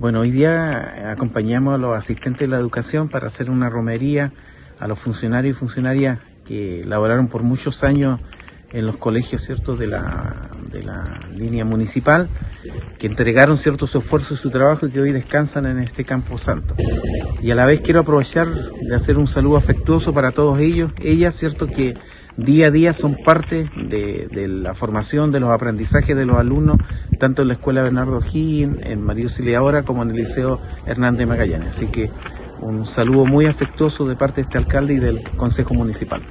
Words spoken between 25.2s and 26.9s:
de los aprendizajes de los alumnos